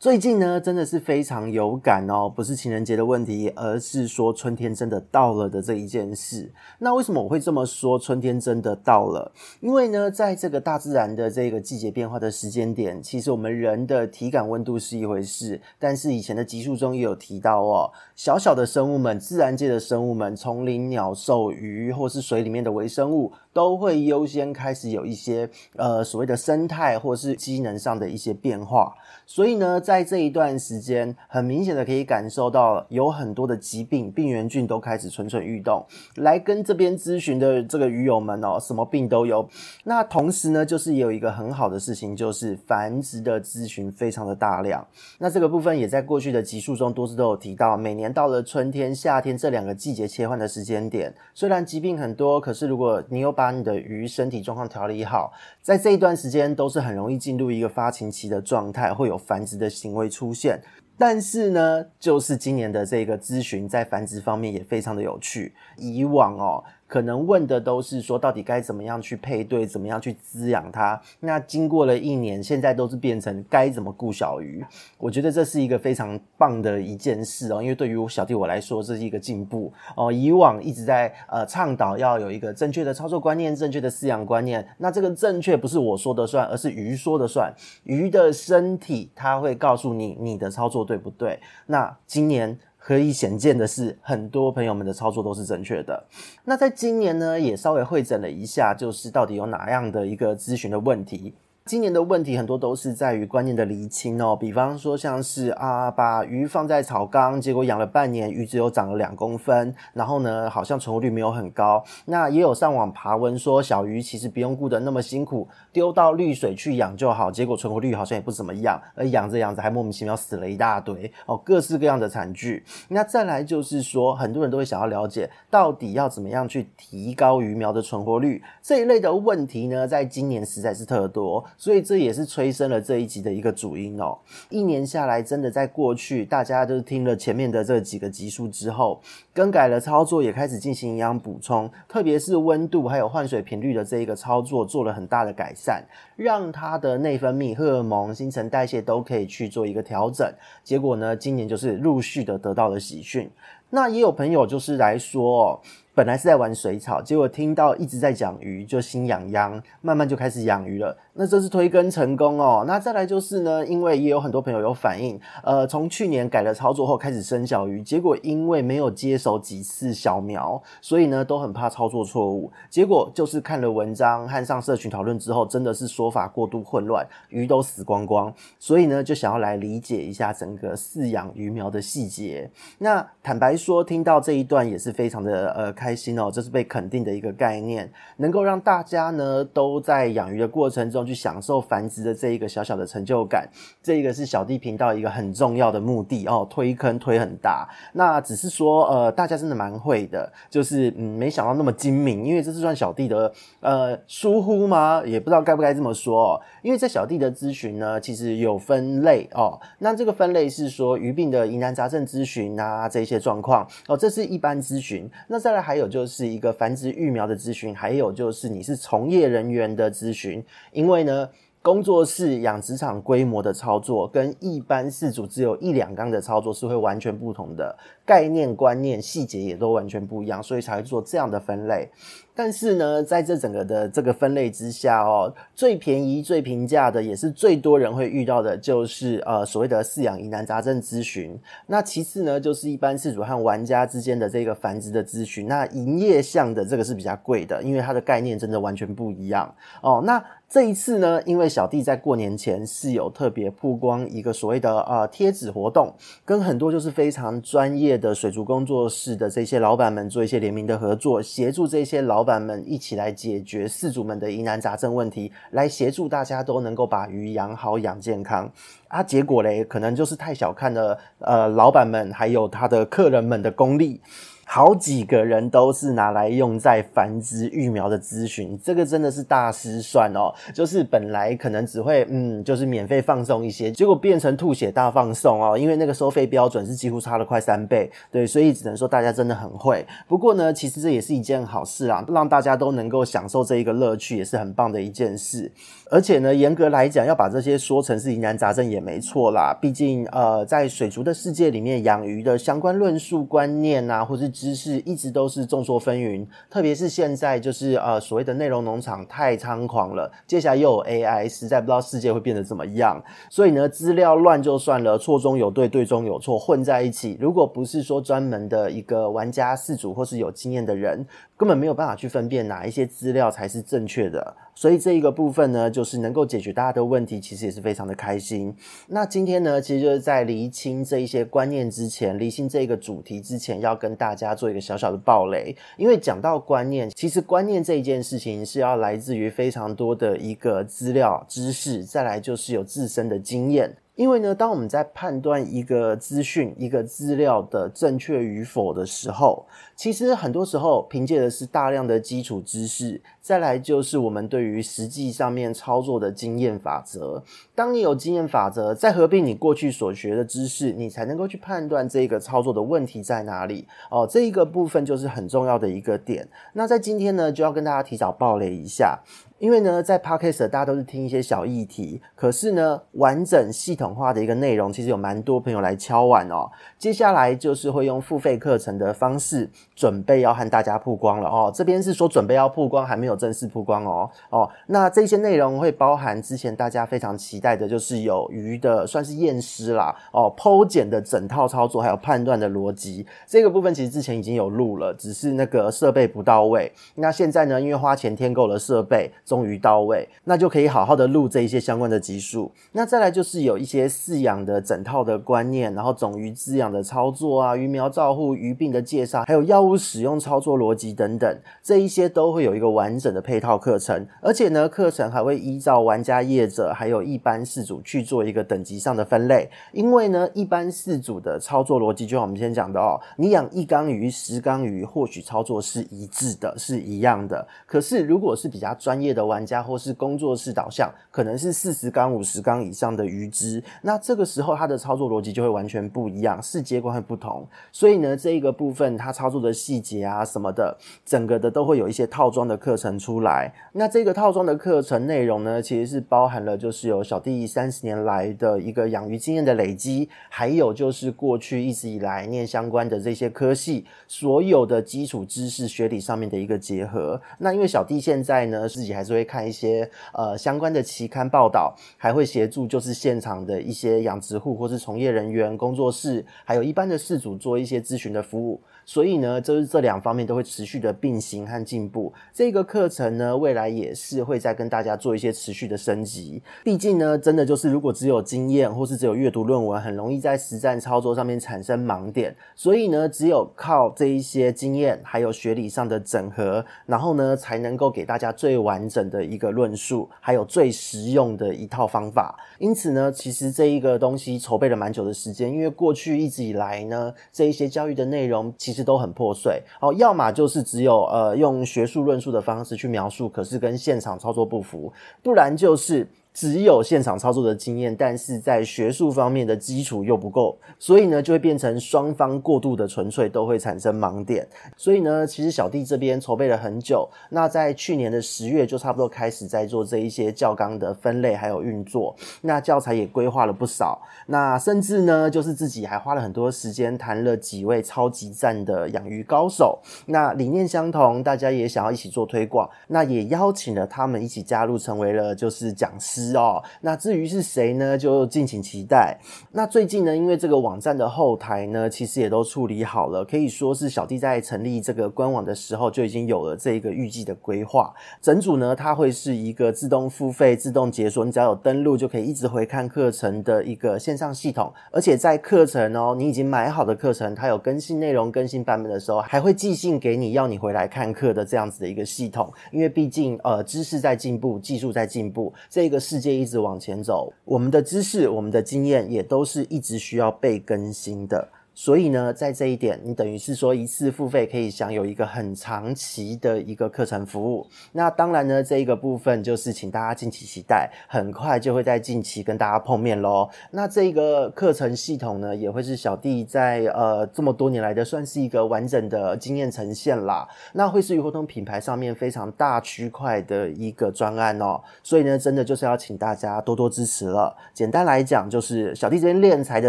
[0.00, 6.52] 最近呢，真的是非常有感哦，不是情人节的问题，而是说春天真的到了的这一件事。
[6.78, 7.98] 那为什么我会这么说？
[7.98, 28.94] 春天真的到了，因为呢，在这个大自然的这个季节变化的时间点，其实我们人的体感温度是一回事，但是以前的集数中也有提到哦，小小的生物们，自然界的生物们，丛林鸟兽鱼，或是水里面的微生物，都会优先开始有一些呃所谓的生态或是机能上的一些变化，
[29.26, 29.78] 所以呢。
[29.88, 35.82] 在这一段时间，很明显的可以感受到有很多的疾病、病原菌都开始蠢蠢欲动，
[36.16, 39.48] 来跟这边咨询的这个鱼友们哦，什么病都有。
[39.84, 44.86] 那同时呢，就是也有一个很好的事情，就是繁殖的咨询非常的大量。
[45.18, 59.68] 那这个部分也在过去的集数中多次都有提到，每年到了春天、夏天这两个季节切换的时间点，虽然疾病很多，可是如果你有把你的鱼身体状况调理好，在这一段时间都是很容易进入一个发情期的状态，会有繁殖的。
[59.78, 60.60] 行为出现，
[60.96, 65.54] 但是呢，就是今年的这个咨询在繁殖方面也非常的有趣。
[65.76, 66.64] 以往哦。
[66.88, 71.00] 可能问的都是说，到底该怎么样去配对，怎么样去滋养它？
[71.20, 74.64] 那经过了一年，现在都是变成该怎么顾小鱼？
[74.96, 80.10] 我觉得这是一个非常棒的一件事哦，因为对于我小弟我来说，这是一个进步哦。
[80.10, 84.66] 以往一直在呃倡导要有一个正确的操作观念，正确的饲养观念。
[84.78, 87.52] 那这个正确不是我说的算，而是鱼说的算。
[87.84, 91.38] 鱼的身体它会告诉你你的操作对不对？
[91.66, 92.58] 那今年。
[92.78, 96.02] 可以显见的是，很多朋友们的操作都是正确的。
[96.44, 101.34] 那在今年呢，也稍微会诊了一下，就是到底有哪样的一个咨询的问题。
[101.68, 111.84] 今年的问题很多都是在于观念的厘清哦，比方说像是啊，把鱼放在草缸，结果养了半年，鱼只有长了两公分，然后呢，好像存活率没有很高。
[112.06, 122.64] 那也有上网爬文说，小鱼其实不用顾得那么辛苦，丢到绿水去养就好，结果存活率好像也不怎么样，而养着养着还莫名其妙死了一大堆哦，各式各样的惨剧。
[122.88, 129.86] 那再来就是说，很多人都会想要了解，到底要怎么样去提高鱼苗的存活率这一类的问题呢？
[129.86, 131.44] 在今年实在是特多。
[131.58, 134.16] 所以这也是催生了这一集的一个主因哦。
[134.48, 139.00] 一年下来，真的在过去，大家都听了前面的这几个集数之后，
[139.34, 150.32] 更改了操作，也开始进行营养补充，特别是温度还有换水频率的这一个操作，做了很大的改善，让它的内分泌、荷尔蒙、新陈代谢都可以去做一个调整。
[150.62, 153.28] 结果呢，今年就是陆续的得到了喜讯。
[153.70, 155.60] 那也有朋友就是来说哦。
[155.98, 160.96] 本来是在玩水草，结果听到一直在讲鱼，就心痒痒，慢慢就开始养鱼了。
[161.14, 162.64] 那这是推更成功哦。
[162.68, 172.52] 那再来就是呢，因为也有很多朋友有反映，呃，从去年改了操作后开始生小鱼，结果因为没有接手几次小苗，所以呢都很怕操作错误。
[172.70, 178.32] 结果就是看了文章和上社群讨论之后，真的是说法过度混乱，鱼都死光光。
[178.60, 182.48] 所以呢就想要来理解一下整个饲养鱼苗的细节。
[182.78, 185.87] 那坦白说，听到这一段也是非常的呃开。
[185.88, 193.48] 开心哦，这是被肯定的一个概念，能够让大家呢都在养鱼的过程中去享受繁殖的这一个小小的成就感，
[193.82, 196.46] 这一个是小弟频道一个很重要的目的哦。
[196.50, 205.02] 推坑推很大，那只是说呃，大家真的蛮会的，就是嗯，没想到那么精明，因为这是算小弟的呃疏忽吗？
[205.06, 206.40] 也不知道该不该这么说哦。
[206.60, 209.58] 因为在小弟的咨询呢，其实有分类哦。
[209.78, 215.08] 那这个分类是说鱼病的疑难杂症咨询啊，这些状况哦，这是一般咨询。
[215.28, 215.78] 那再来还。
[215.78, 221.30] 有就是一个繁殖育苗的咨询，还有就是你是从业人员的咨询，因为呢，
[221.62, 227.78] 工作室养殖场规模的操作跟一般饲主只有一两缸的操作是会完全不同的，
[228.08, 231.86] 概念、观念、细节也都完全不一样，所以才会做这样的分类。
[232.34, 241.36] 但是呢，在这整个的这个分类之下哦，最便宜、最平价的，也是最多人会遇到的，就是呃所谓的饲养疑难杂症咨询。
[241.66, 245.48] 那其次呢，就是一般饲主和玩家之间的这个繁殖的咨询。
[245.48, 249.52] 那营业项的这个是比较贵的，因为它的概念真的完全不一样
[249.82, 250.00] 哦。
[250.06, 255.92] 那这一次呢，因为小弟在过年前是有特别曝光一个所谓的呃贴纸活动，
[256.24, 262.28] 跟很多就是非常专业的水族工作室的这些老板们做一些联名的合作，协助这些老。
[262.28, 268.52] 板们一起来解决事主们的疑难杂症问题，来协助大家都能够把鱼养好、养健康
[268.88, 269.02] 啊！
[269.02, 274.02] 结果嘞，可能就是太小看了呃，老板们还有他的客人们的功力。
[274.50, 280.32] 好几个人都是拿来用在繁殖育苗的咨询，这个真的是大失算哦。
[280.54, 285.58] 就是本来可能只会嗯，就是免费放送一些，结果变成吐血大放送哦。
[285.58, 289.86] 因为那个收费标准是几乎差了快三倍，对，所以只能说大家真的很会。
[290.08, 295.52] 不过呢，其实这也是一件好事啊，让大家都能够享受这一个乐趣，也是很棒的一件事。
[295.90, 299.54] 而且呢，严格来讲，要把这些说成是疑难杂症也没错啦。
[299.60, 313.02] 毕竟呃，在水族的世界里面，养鱼的相关论述观念啊，或是知识一直都是众说纷纭，特别是现在就是呃所谓的内容农场太猖狂了，接下来又有 AI，实在不知道世界会变得怎么样。
[313.28, 321.04] 所以呢，资料乱就算了，错中有对，对中有错，混在一起，如果不是说专门的一个玩家事主或是有经验的人，
[321.36, 324.36] 根本没有办法去分辨哪一些资料才是正确的。
[324.54, 328.52] 所以这一个部分呢，就是能够解决大家的问题，其实也是非常的开心。
[328.88, 335.56] 那今天呢，其实就是在厘清这一些观念之前，厘清这个主题之前，要跟大家做一个小小的暴雷。
[335.76, 343.76] 因为讲到观念，其实观念这一件事情是要来自于非常多的一个资料知识，再来就是有自身的经验。
[343.98, 357.20] 因为呢，当我们在判断一个资讯、一个资料的正确与否的时候，其实很多时候凭借的是大量的基础知识，再来就是我们对于实际上面操作的经验法则。
[357.56, 363.66] 当你有经验法则，再合并你过去所学的知识，你才能够去判断这个操作的问题在哪里。
[363.90, 366.28] 哦，这一个部分就是很重要的一个点。
[366.52, 369.00] 那在今天呢，就要跟大家提早爆雷一下。
[369.38, 376.50] 因为呢，在 Podcast 大家都是听一些小议题，可是呢，完整系统化的一个内容，其实有蛮多朋友来敲碗哦。
[376.76, 381.52] 接下来就是会用付费课程的方式，准备要和大家曝光了哦。
[381.54, 384.10] 这边是说准备要曝光，还没有正式曝光哦。
[384.30, 393.06] 哦，那这些内容会包含之前大家非常期待的，就是有鱼的算是验尸啦，哦，剖检的整套操作，还有判断的逻辑。
[393.24, 396.72] 这个部分其实之前已经有录了，只是那个设备不到位。
[396.96, 399.08] 那现在呢，因为花钱添购了设备。
[399.28, 402.50] 终于到位，那就可以好好的录这一些相关的集数。
[402.72, 414.06] 那再来就是有一些饲养的整套的观念，然后种鱼滋养的操作啊，鱼苗照护、鱼病的介绍，还有药物使用操作逻辑等等，这一些都会有一个完整的配套课程。
[414.22, 419.50] 而且呢，课程还会依照玩家、业者还有一般饲主去做一个等级上的分类。
[419.72, 427.46] 因为呢，一般饲主的操作逻辑，就像我们先讲的哦，你养一缸鱼、十缸鱼，或许操作是一致的，是一样的。
[427.66, 437.44] 可是如果是比较专业的，的玩家或是工作室导向，可能是四十缸、五十缸以上的鱼只，那这个时候它的操作逻辑就会完全不一样，世界观会不同。
[437.72, 443.52] 所以呢，这一个部分它操作的细节啊什么的，整个的都会有一些套装的课程出来。
[443.72, 457.20] 那这个套装的课程内容呢，其实是包含了就是有小弟三十年来的一个养鱼经验的累积，还有就是过去一直以来念相关的这些科系所有的基础知识学理上面的一个结合。
[457.38, 459.07] 那因为小弟现在呢自己还。
[459.08, 468.60] 就会看一些呃相关的期刊报道，还会协助就是现场的一些养殖户或是从业人员、工作室，还有一般的事主做一些咨询的服务。
[468.88, 472.10] 所以呢，就是这两方面都会持续的并行和进步。
[472.32, 476.42] 这个课程呢，未来也是会再跟大家做一些持续的升级。
[476.64, 482.34] 毕竟呢，真的就是如果只有经验或是只有阅读论文，很容易在实战操作上面产生盲点。
[482.56, 492.34] 所以呢，只有靠这一些经验还有学理上的整合，然后呢，才能够给大家最完整的一个论述，还有最实用的一套方法。
[492.58, 498.77] 因此呢，其实这一个东西筹备了蛮久的时间，因为过去一直以来呢，这一些教育的内容其实。
[498.78, 506.08] 这都很破碎哦，要么就是只有呃用学术论述的方式去描述，可是跟现场操作不符，不然就是。
[506.38, 514.46] 只有现场操作的经验，但是在学术方面的基础又不够，所以呢，就会变成双方过度的纯粹，都会产生盲点。
[514.76, 529.76] 所以呢，其实小弟这边筹备了很久，那在去年的十月就差不多开始在做这一些教纲的分类还有运作，那教材也规划了不少，那甚至呢，就是自己还花了很多时间谈了几位超级赞的养鱼高手，
[530.06, 536.27] 那理念相同，大家也想要一起做推广，那也邀请了他们一起加入，成为了就是讲师。
[536.36, 537.96] 哦，那至于是谁呢？
[537.98, 539.18] 就敬请期待。
[539.52, 547.92] 那最近呢，因为这个网站的后台呢，其实也都处理好了，可以说是小弟在成立这个官网的时候就已经有了这一个预计的规划。
[548.22, 554.72] 整组呢，它会是一个自动付费、自动解锁，你只要有登录就可以一直回看课程的一个线上系统。
[554.90, 562.52] 而且在课程哦，你已经买好的课程，它有更新内容、更新版本的时候，还会寄信给你，要你回来看课的这样子的一个系统。
[562.72, 565.98] 因为毕竟呃，知识在进步，技术在进步，这个。
[566.08, 571.46] 世界一直往前走，我们的知识、我们的经验也都是一直需要被更新的。
[571.78, 577.64] 所以呢，在这一点，你等于是说一次付费可以享有一个很长期的一个课程服务。
[577.92, 583.48] 那当然呢，这一个部分就是请大家敬请期待，很快就会在近期跟大家碰面喽。
[583.70, 590.48] 那这一个课程系统呢，也会是小弟在呃这么多年来的算是一个完整的经验呈现啦。
[590.72, 594.80] 那会是鱼活动品牌上面非常大区块的一个专案哦。
[595.04, 597.56] 所以呢，真的就是要请大家多多支持了。
[597.72, 599.88] 简单来讲，就是小弟这边练财的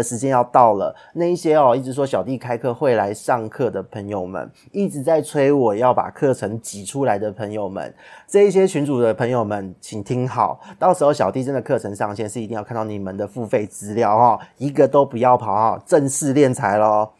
[0.00, 1.78] 时间要到了，那一些哦。
[1.80, 7.94] 一直说小弟开课会来上课的朋友们，一直在催我要把课程挤出来的朋友们，
[8.26, 17.12] 这一些群组的朋友们，请听好，到时候小弟真的课程上线是一定要看到你们的付费资料哦，一个都不要跑哦，正式练财喽。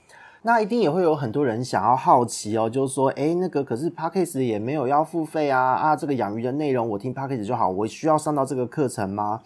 [0.42, 9.40] 那一定也会有很多人想要好奇哦，就是说，诶，那个可是 Podcast 也没有要付费啊啊，这个养鱼的内容我听 Podcast 就好，我需要上到这个课程吗？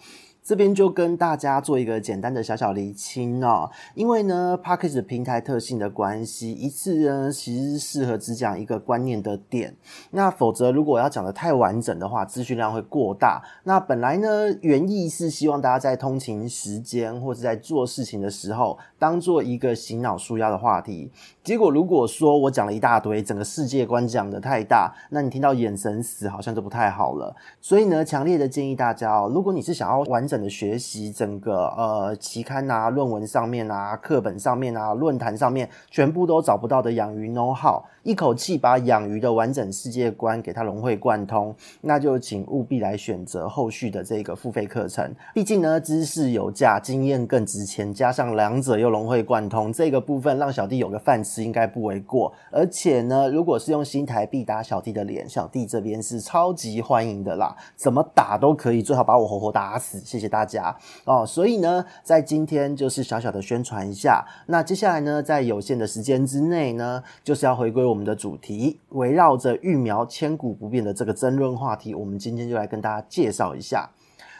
[0.45, 9.75] 这边就跟大家做一个简单的小小厘清哦，因为呢，Podcast 平台特性的关系，一次呢其实适合只讲一个观念的点，
[10.11, 13.41] 那否则如果要讲的太完整的话，资讯量会过大。
[13.63, 21.11] 那本来呢，原意是希望大家在通勤时间或者在做事情的时候，当做一个醒脑舒压的话题。
[21.43, 27.35] 结果如果说我讲了一大堆，整个世界观讲的太大，那你听到眼神死，好像就不太好了。
[27.59, 45.13] 所以呢，强烈的建议大家哦，如果你是想要完整的学习整个呃期刊啊、论文上面啊、课本上面啊、论坛上面全部都找不到的养鱼 know how，一口气把养鱼的完整世界观给它融会贯通，那就请务必来选择后续的这个付费课程。
[45.33, 52.33] 毕竟呢，知识有价，经验更值钱，加上两者又融会贯通，这个部分让小弟有个饭吃应该不为过。
[52.51, 60.24] 而且呢，如果是用新台币打小弟的脸，小弟这边是超级欢迎的啦，怎么打都可以，最好把我活活打死，谢谢。
[60.27, 64.25] 大家哦，所以呢，在今天就是小小的宣传一下。
[64.47, 73.89] 那接下来呢，在有限的时间之内呢，就是要回归我们的主题，围绕着育苗千古不变的这个争论话题，我们今天就来跟大家介绍一下。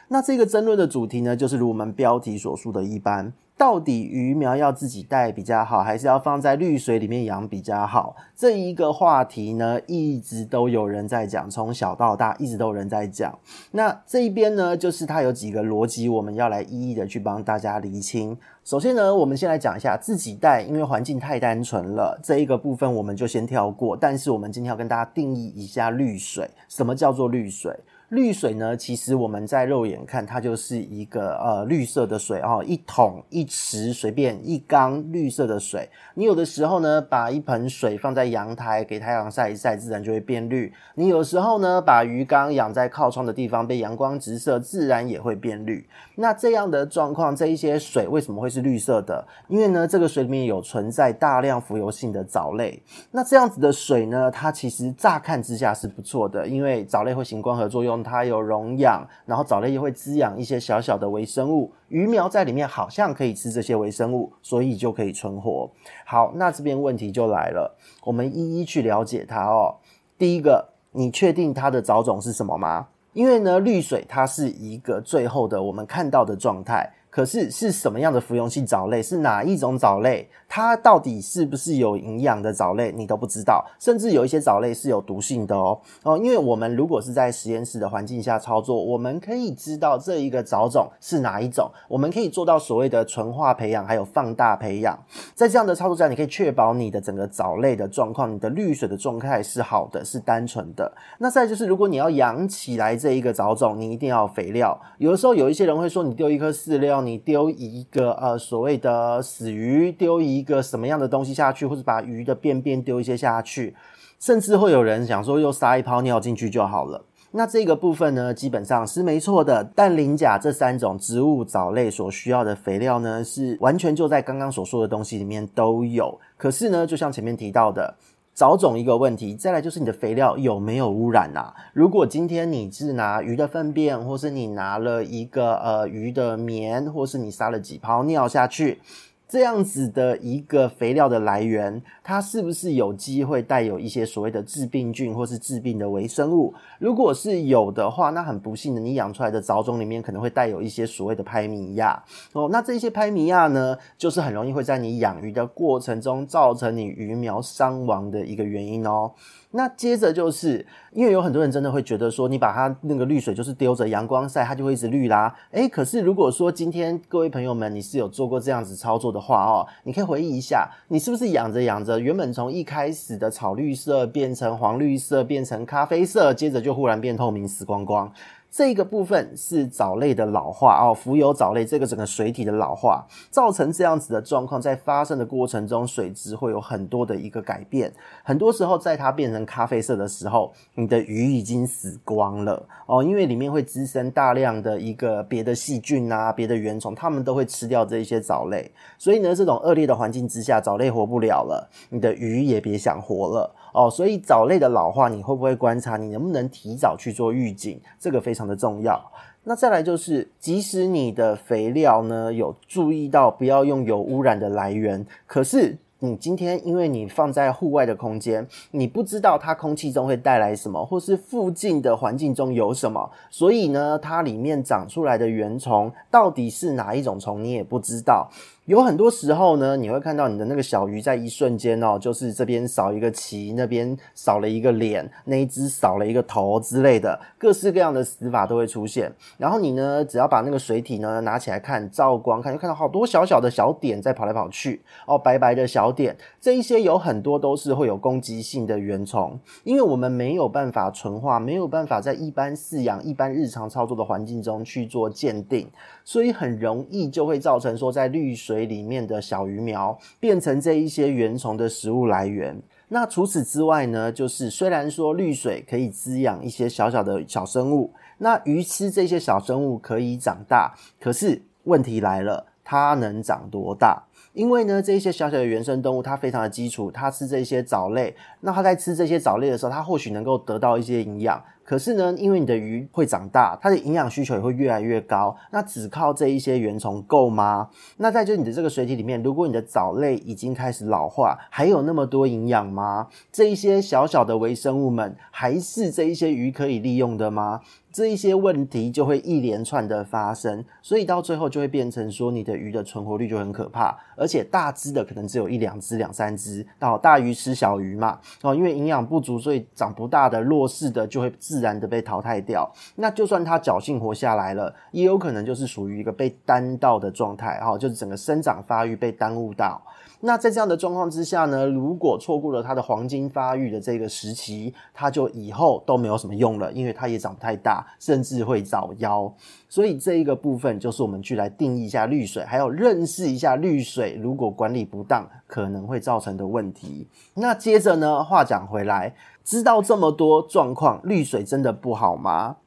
[0.07, 3.33] 那这个争论的主题呢，就是如我们标题所述的一般。
[3.57, 8.15] 到底鱼苗要自己带比较好，还是要放在滤水里面养比较好？
[8.35, 13.39] 这一个话题呢，一直都有人在讲，从小到大一直都有人在讲。
[13.71, 18.37] 那这一边呢，就是它有几个逻辑，我们要来一一的去帮大家厘清。
[18.65, 23.95] 首先呢，我们先来讲一下自己带，因为环境太单纯了，这一个部分我们就先跳过。
[23.95, 27.73] 但是我们今天要跟大家定义一下滤水，什么叫做滤水？
[28.09, 35.89] 绿水呢，其实我们在肉眼看，它就是一个呃绿色的水哦，一桶一池随便一缸绿色的水。
[36.13, 40.71] 你有的时候呢，把一盆水放在阳台给太阳晒一晒，自然就会变绿。
[40.93, 45.87] 你有时候呢，把鱼缸养在靠窗的地方，被阳光直射，自然也会变绿。
[46.13, 49.27] 那这样的状况，这一些水为什么会是绿色的？
[49.47, 52.81] 因为呢，这个水里面有存在大量浮游性的藻类。
[53.09, 57.94] 那这样子的水呢，它其实乍看之下是不错的，因为藻类会行光合作用。
[58.03, 65.69] 它有溶氧，然后藻类又会滋养一些小小的微生物，鱼苗在里面好像可以吃这些微生物，所以就可以存活。
[66.05, 69.75] 好，那这边问题就来了，我们一一去了解它哦。
[70.17, 72.87] 第一个，你确定它的藻种是什么吗？
[73.13, 76.91] 因为呢，绿水它是一个最后的我们看到的状态。
[77.09, 79.01] 可是是什么样的浮游性藻类？
[79.01, 80.27] 是哪一种藻类？
[80.55, 82.89] 它到底是不是有营养的藻类？
[82.95, 83.65] 你都不知道。
[83.77, 86.17] 甚至有一些藻类是有毒性的哦哦。
[86.17, 91.69] 因为我们如果是在实验室的环境下操作，我们可以知道这一个藻种是哪一种。
[91.89, 94.97] 我们可以做到所谓的纯化培养，还有放大培养。
[95.33, 100.89] 在这样的操作下，你可以确保你的整个藻类的状况，你的滤水的状态是好的，是单纯的。
[101.17, 104.79] 那再就是，如果你要养起来这一个藻种，你一定要肥料。
[104.99, 106.85] 有的时候有一些人会说，你丢一颗饲料。
[107.01, 113.75] 你丢一个呃所谓的死鱼，丢一个什么样的东西下去，或者把鱼的便便丢一些下去，
[114.21, 117.03] 甚至会有人想说又撒一泡尿进去就好了。
[117.31, 119.61] 那这个部分呢，基本上是没错的。
[119.75, 126.17] 氮、磷、钾这三种植物藻类所需要的肥料呢，是完全就在刚刚所说的东西里面都有。
[126.37, 127.95] 可是呢，就像前面提到的。
[128.35, 131.55] 藻种一个问题，再来就是你的肥料有没有污染啊？
[131.71, 138.81] 如果今天你是拿鱼的粪便，或是你拿了一个呃鱼的棉，或是你撒了几泡尿下去。
[139.27, 146.53] 这样子的一个肥料的来源，它是不是有机会带有一些所谓的致病菌或是致病的微生物？
[146.79, 152.03] 如果是有的话，那很不幸的，你养出来的藻种里面可能会带有一些所谓的拍米亚
[152.33, 152.47] 哦。
[152.51, 159.11] 那这些拍米亚呢，就是很容易会在你养鱼的过程中造成你鱼苗伤亡的一个原因哦。
[159.55, 165.33] 那接着就是，因为有很多人真的会觉得说，你把它那个绿水就是丢着阳光晒，它就会一直绿啦。
[165.51, 178.11] 诶，可是如果说今天各位朋友们，你是有做过这样子操作的话哦，你可以回忆一下，你是不是养着养着，原本从一开始的草绿色变成黄绿色，变成咖啡色，接着就忽然变透明死光光。
[178.55, 187.93] 这个部分是藻类的老化哦，浮游藻类这个整个水体的老化，造成这样子的状况，在发生的过程中，水质会有很多的一个改变。
[188.23, 198.71] 很多时候，在它变成咖啡色的时候，你的鱼已经死光了哦，因为里面会滋生大量的一个别的细菌啊，别的原虫，它们都会吃掉这一些藻类。
[198.97, 203.53] 所以呢，这种恶劣的环境之下，藻类活不了了，你的鱼也别想活了。
[203.73, 205.97] 哦，所以藻类的老化，你会不会观察？
[205.97, 207.81] 你能不能提早去做预警？
[207.99, 209.11] 这个非常的重要。
[209.43, 228.27] 那再来就是，即使你的肥料呢，有注意到不要用有污染的来源，可是你今天因为你放在户外的空间，你不知道它空气中会带来什么，或是附近的环境中有什么，所以呢，它里面长出来的原虫到底是哪一种虫，你也不知道。
[228.65, 239.13] 有很多时候呢，你会看到你的那个小鱼在一瞬间哦，就是这边少一个鳍，那边少了一个脸，那一只少了一个头之类的，各式各样的死法都会出现。
[239.37, 255.69] 然后你呢，只要把那个水体呢拿起来看，照光看，就看到好多小小的小点在跑来跑去哦，白白的小点，这一些有很多都是会有攻击性的原虫，因为我们没有办法纯化，没有办法在一般饲养、一般日常操作的环境中去做鉴定，
[256.05, 258.65] 所以很容易就会造成说在绿水。
[258.65, 262.61] 里面的小鱼苗变成这一些原虫的食物来源。
[262.89, 274.03] 那除此之外呢，就是虽然说绿水可以滋养一些小小的小生物，那鱼吃这些小生物可以长大，可是问题来了，它能长多大？
[274.33, 281.41] 因为呢，这些小小的原生动物它非常的基础，它吃这些藻类，那它在吃这些藻类的时候，它或许能够得到一些营养。
[281.65, 285.35] 可是呢，因为你的鱼会长大，它的营养需求也会越来越高。
[285.51, 287.69] 那只靠这一些原虫够吗？
[287.97, 293.07] 那在就你的这个水体里面，如果你的藻类已经开始老化，还有那么多营养吗？
[293.31, 297.61] 这一些小小的微生物们，还是这一些鱼可以利用的吗？
[297.91, 312.69] 这一些问题就会一连串的发生，所以到最后就会变成说，你的鱼的存活率就很可怕，而且大只的可能只有一两只、两三只，哦，大鱼吃小鱼嘛，哦，因为营养不足，所以长不大的、弱势的就会自自然的被淘汰掉。
[312.95, 319.81] 那就算它侥幸活下来了，也有可能就是属于一个被耽到的状态，哈，就是整个生长发育被耽误到。
[320.19, 329.31] 那在这样的状况之下呢，如果错过了它的黄金发育的这个时期，它就以后都没有什么用了，因为它也长不太大，甚至会早夭。
[329.69, 337.07] 所以这一个部分就是我们去来定义一下绿水，还有认识一下绿水如果管理不当可能会造成的问题。
[337.35, 339.13] 那接着呢，话讲回来，
[339.45, 342.57] 知道这么多状况，绿水真的不好吗？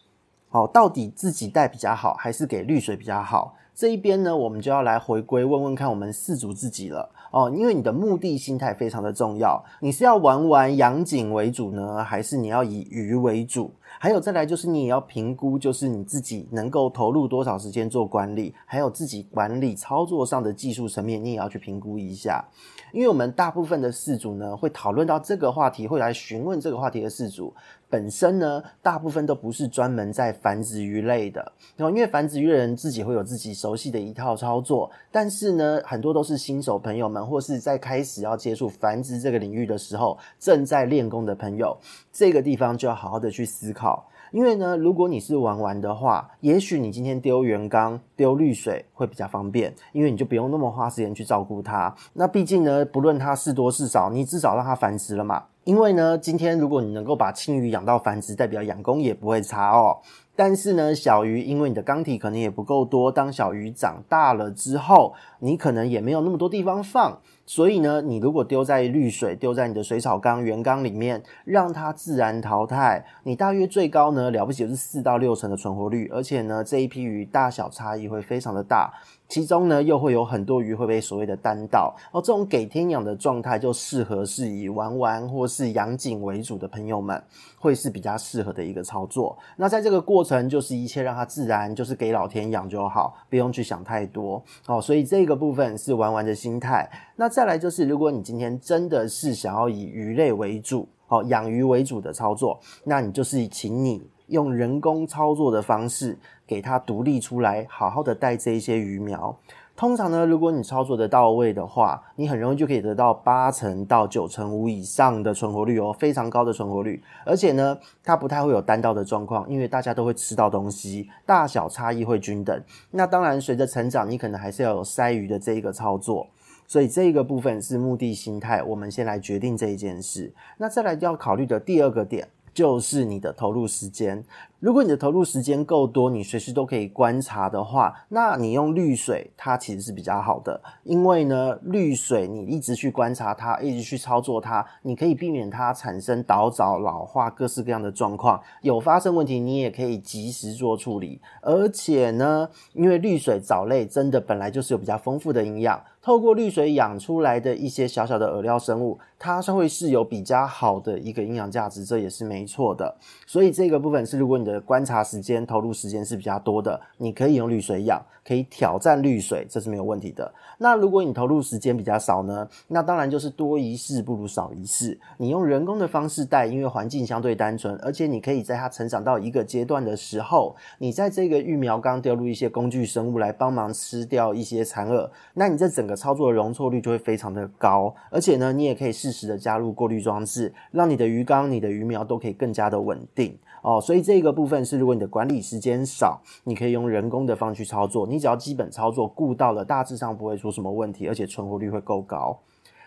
[0.49, 3.57] 好，到底自己带比较好，还是给绿水比较好？
[3.75, 7.11] 这一边呢，我们就要来回归问问看我们四组自己了。
[7.31, 13.73] 哦，因为你的目的心态非常的重要，你是要玩玩养景为主呢，还是你要以鱼为主？
[13.99, 22.45] 还有再来就是你也要评估，就是你自己能够投入多少时间做管理，还有自己管理操作上的技术层面，你也要去评估一下。
[22.93, 27.53] 因为我们大部分的饲主呢，会讨论到这个话题，会来询问这个话题的饲主。
[27.91, 31.41] 本身呢，大部分都不是专门在繁殖鱼类的，
[31.75, 41.75] 然后因为繁殖鱼的人自己会有自己熟悉的一套操作，但是呢，很多都是新手朋友们，或是在开始要接触繁殖这个领域的时候，正在练功的朋友，
[42.13, 43.88] 这个地方就要好好的去思考。
[44.31, 51.95] 因为呢，如果你是玩玩的话，也许你今天丢原缸、丢滤水会比较方便，因为你就不用那么花时间去照顾它。
[52.13, 55.45] 那毕竟呢，不论它是多是少，你至少让它繁殖了嘛。
[55.65, 59.99] 因为呢，今天如果你能够把青鱼养到繁殖，代表养功也不会差哦。
[60.35, 78.93] 但是呢，小鱼因为你的缸体可能也不够多，当小鱼长大了之后，你可能也没有那么多地方放，所以呢，你如果丢在滤水，丢在你的水草缸、原缸里面，让它自然淘汰，你大约最高呢，了不起就是四到六成的存活率，而且呢，这一批鱼大小差异会非常的大。
[79.29, 87.23] 其中呢，又会有很多鱼会被所谓的单到，哦，这种给天养的状态就适合是以玩玩或是养景为主的朋友们，
[87.59, 89.37] 会是比较适合的一个操作。
[89.57, 94.81] 那在这个过程，就是一切让它自然，就是给老天养就好，不用去想太多哦。
[94.81, 96.89] 所以这个部分是玩玩的心态。
[97.21, 104.09] 那再来就是，如果你今天真的是想要以鱼类为主，哦，养鱼为主的操作，那你就是请你。
[104.29, 109.35] 用人工操作的方式给它独立出来，好好的带这一些鱼苗。
[109.75, 117.03] 通常呢，如果你操作的到位的话，你很容易就可以得到八成到九成五以上的存活率哦，非常高的存活率。
[117.25, 122.63] 而且呢，它不太会有单刀的状况，因为大家都会吃到东西，大小差异会均等。
[122.91, 126.27] 那当然，随着成长，你可能还是要有筛鱼的这一个操作。
[126.69, 130.31] 所以这个部分是目的心态，我们先来决定这一件事。
[130.59, 134.23] 那再来要考虑的第二个点，就是你的投入时间。
[134.61, 148.41] 如果你的投入时间够多，你随时都可以观察的话，那你用滤水它其实是比较好的，因为呢，滤水你一直去观察它，一直去操作它，你可以避免它产生倒藻、老化各式各样的状况。
[148.63, 151.21] 有发生问题，你也可以及时做处理。
[151.41, 162.97] 而且呢，因为滤水藻类真的本来就是有比较丰富的营养，透过滤水养出来的一些小小的饵料生物，它是会是有比较好的一个营养价值，这也是没错的。
[163.25, 170.33] 所以这个部分是如果你的观察时间、投入时间是比较多的，你可以用滤水养，可以挑战滤水，这是没有问题的。
[170.57, 172.49] 那如果你投入时间比较少呢？
[172.69, 174.99] 那当然就是多一事不如少一事。
[175.19, 187.95] 你用人工的方式带，因为环境相对单纯，而且你可以在它成长到一个阶段的时候，你在这个育苗缸丢入一些工具生物来帮忙吃掉一些残饵，那你这整个操作的容错率就会非常的高。
[188.11, 193.39] 而且呢，你也可以适时的加入过滤装置，让你的鱼缸、你的鱼苗都可以更加的稳定。
[193.63, 198.07] 哦，所以这个部分是，如果你的管理时间少，你可以用人工的方式去操作。
[198.07, 202.39] 你只要基本操作顾到了，大致上不会出什么问题，而且存活率会够高。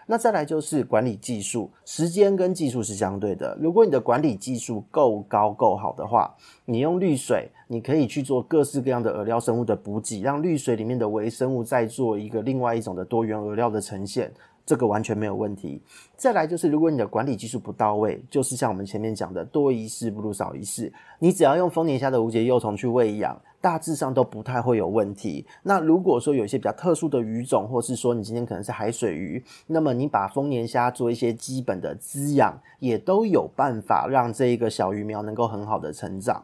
[0.07, 3.57] 那再来就是管理技术，时间跟技术是相对的。
[3.61, 6.33] 如果你的管理技术够高够好的话，
[6.65, 14.29] 你用滤水，你可以去做各式各样的饵料生物的补给，让滤水里面的微生物再做一个另外一种的多元饵料的呈现。
[14.65, 15.81] 这个完全没有问题。
[16.15, 20.91] 再来就是，如果你的管理技术不到位，就是像我们前面讲的，多一事不如少一事。
[21.19, 25.45] 你只要用丰年虾的无节幼虫去喂养，大致上都不太会有问题。
[25.63, 36.43] 那如果说有一些比较特殊的鱼种，或是说你今天可能是海水鱼，那么你把丰年虾做一些基本的滋养，也都有办法让这一个小鱼苗能够很好的成长。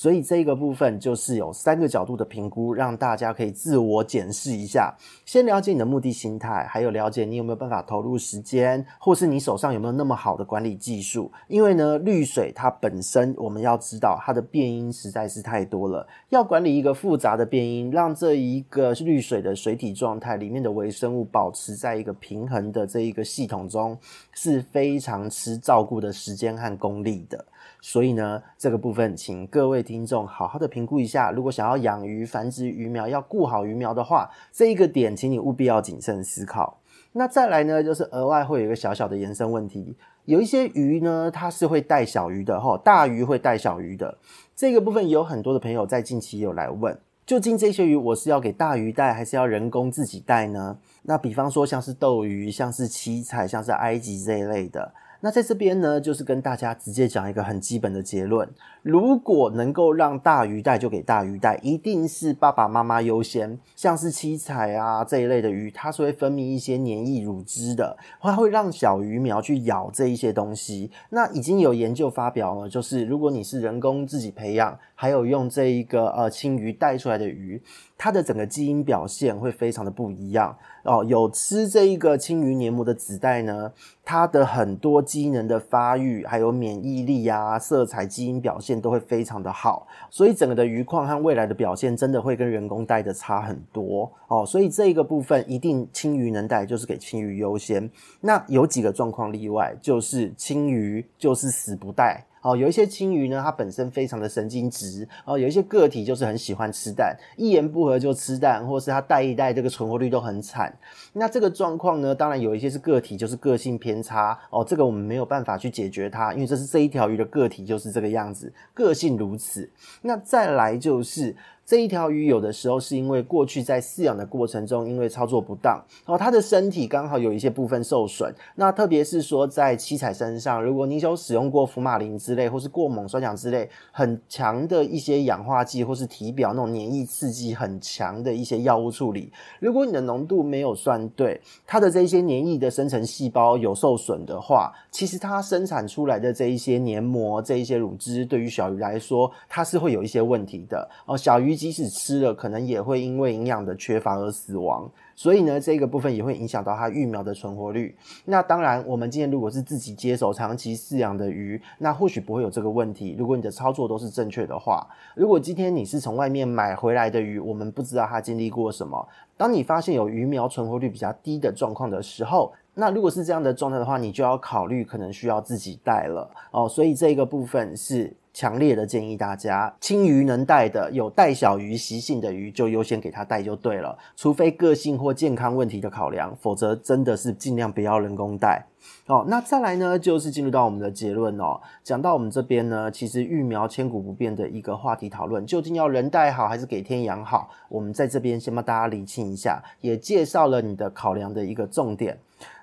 [0.00, 4.96] 所以这个部分就是有三个角度的评估，让大家可以自我检视一下。
[5.26, 11.30] 先了解你的目的心态，还有了解你有没有办法投入时间，或是你手上有没有那么好的管理技术。
[11.48, 23.98] 因为呢，绿水它本身我们要知道它的变因实在是太多了，要管理一个复杂的变因，让这一个绿水的水体状态里面的微生物保持在一个平衡的这一个系统中，
[24.32, 27.44] 是非常吃照顾的时间和功力的。
[27.80, 31.30] 所以呢，这个部分请各位听众好好的评估一下。
[31.30, 36.78] 如果想要养鱼、繁殖鱼苗，要顾好鱼苗的话，这一个点，请你务必要谨慎思考。
[37.12, 39.96] 那再来呢，就是额外会有一个小小的延伸问题，
[40.26, 44.16] 有一些鱼呢，它是会带小鱼的，吼，大鱼会带小鱼的。
[44.54, 46.96] 这个部分有很多的朋友在近期有来问，
[47.26, 50.78] 究竟这些鱼我是要给大鱼带，还是要人工自己带呢？
[51.02, 54.92] 那比方说像是斗鱼、像是七彩、像是埃及这一类的。
[55.20, 58.48] 那在这边呢，就是跟大家直接讲一个很基本的结论。
[58.82, 63.58] 如果能够让大鱼带，就给大鱼带，一定是爸爸妈妈优先。
[63.76, 70.90] 像是七彩啊这一类的鱼，它是会分泌一些黏液乳汁的，它会让小鱼苗去咬这一些东西。
[71.10, 77.62] 那已经有研究发表了，就是如果你是人工自己培养，还有用这一个呃青鱼带出来的鱼，
[78.02, 81.04] 它的整个基因表现会非常的不一样哦。
[81.04, 83.70] 有吃这一个青鱼黏膜的子代呢，
[84.02, 94.46] 它的很多机能的发育，还有免疫力啊、色彩、基因表现都会非常的好，所以整个的鱼况和未来的表现真的会跟人工带的差很多哦。
[94.46, 97.90] 所以这一个部分一定青鱼能带，就是给青鱼优先。
[98.22, 102.24] 那有几个状况例外，就是青鱼就是死不带。
[102.42, 110.74] 哦，有一些青鱼呢，它本身非常的神经质哦，有一些个体就是很喜欢吃蛋，一言不合就吃蛋，或是它带一带这个存活率都很惨。
[111.12, 119.70] 那这个状况呢，当然有一些是个体，就是个性偏差哦，这个我们没有办法去解决它，因为这是这一条鱼的个体就是这个样子，个性如此。
[120.02, 121.36] 那再来就是。
[121.70, 128.34] 这一条鱼有的时候是因为过去在饲养的过程中，因为操作不当，然后它的身体刚好有一些部分受损。
[128.56, 151.16] 那特别是说在七彩身上，如果你有使用过福马林之类，或是过锰酸饗之类很强的一些氧化剂，或是体表那种黏液刺激很强的一些药物处理，如果你的浓度没有算对，它的这些黏液的生成细胞有受损的话，其实它生产出来的这一些黏膜、这一些乳汁，对于小鱼来说，它是会有一些问题的哦。
[151.16, 151.59] 小鱼。
[151.60, 154.90] 即使吃了，可能也会因为营养的缺乏而死亡。
[155.14, 157.94] 所以呢，这个部分也会影响到它育苗的存活率。
[158.24, 163.14] 那当然，我们今天如果是自己接手长期饲养的鱼，那或许不会有这个问题。
[163.18, 169.06] 如果你的操作都是正确的话，如果今天你是从外面买回来的鱼，我们不知道它经历过什么。
[169.36, 176.66] 当你发现有鱼苗存活率比较低的状况的时候，那如果是这样的状态的话，你就要考虑可能需要自己带了哦。
[176.66, 178.16] 所以这个部分是。
[178.32, 183.98] 强烈的建议大家，轻鱼能带的、有带小鱼习性的鱼，就优先给它带就对了。
[184.16, 188.66] 除非个性或健康问题的考量，否则真的是尽量不要人工带。
[189.06, 191.60] 哦，那再来呢，就是进入到我们的结论哦。
[191.82, 197.50] 讲到我们这边呢，其实育苗千古不变的一个话题讨论，究竟要人带好还是给天养好？
[197.68, 202.18] 我们在这边先帮大家理清一下，也介绍了你的考量的一个重点。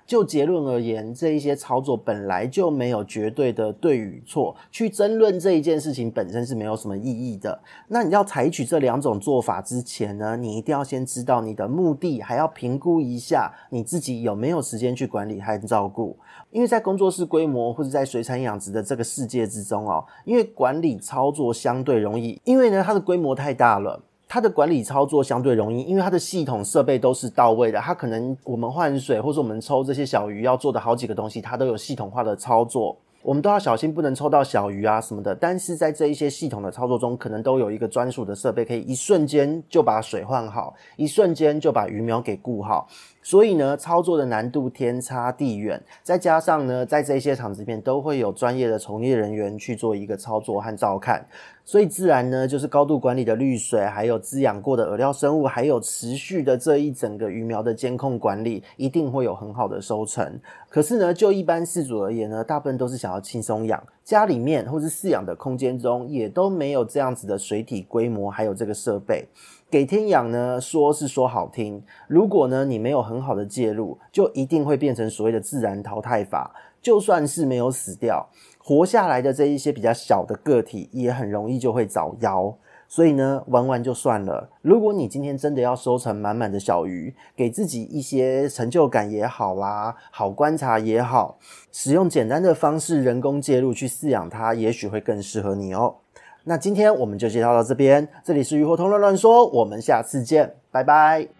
[0.08, 7.60] 就结论而言，这一些操作本来就没有绝对的对与错，去争论这一件事情本身是没有什么意义的。
[7.88, 16.16] 那你要采取这两种做法之前呢，你一定要先知道你的目的，还要评估一下你自己有没有时间去管理和照顾。
[16.50, 24.02] 因为在工作室规模或者在水产养殖的这个世界之中哦，因为管理操作相对容易，因为呢它的规模太大了。
[24.28, 27.80] 它的管理操作相对容易，因为它的系统设备都是到位的。
[27.80, 32.96] 它可能我们换水，或者我们抽这些小鱼要做的好几个东西，它都有系统化的操作。
[33.22, 35.34] 我们都要小心，不能抽到小鱼啊什么的。
[35.34, 42.86] 但是在这一些系统的操作中，可能都有一个专属的设备，可以一瞬间就把水换好，一瞬间就把鱼苗给顾好。
[43.28, 45.78] 所以呢，操作的难度天差地远。
[46.02, 51.26] 再加上呢，在这些场子里面都会有专业的从业人员去做一个操作和照看，
[51.62, 60.40] 所以自然呢，就是高度管理的滤水，还有滋养过的饵料生物，还有持续的这一整个鱼苗的监控管理，一定会有很好的收成。
[60.70, 69.28] 可是呢，就一般饲主而言呢，大部分都是想要轻松养，家里面或是饲养的空间中也都没有这样子的水体规模，还有这个设备。
[69.70, 76.54] 给天养呢，说是说好听，如果呢你没有很好的介入，就一定会变成所谓的自然淘汰法。
[76.80, 78.26] 就算是没有死掉，
[78.56, 82.54] 活下来的这一些比较小的个体，也很容易就会早夭。
[82.86, 84.48] 所以呢，玩玩就算了。
[84.62, 91.36] 如果你今天真的要收成满满的小鱼，给自己一些成就感也好啦，好观察也好，
[91.72, 95.96] 使用简单的方式人工介入去饲养它，也许会更适合你哦。
[96.44, 101.37] 那今天我们就介绍到这边，这里是鱼活通乱乱说，我们下次见，拜拜。